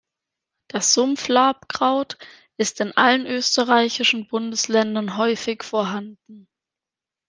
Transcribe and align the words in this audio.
Das 0.67 0.95
Sumpf-Labkraut 0.95 2.17
ist 2.57 2.81
in 2.81 2.91
allen 2.97 3.27
österreichischen 3.27 4.27
Bundesländern 4.27 5.15
häufig 5.17 5.61
vorhanden. 5.63 6.47